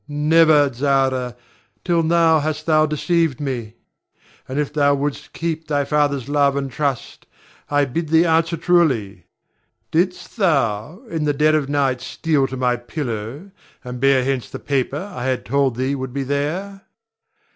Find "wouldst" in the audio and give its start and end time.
4.95-5.31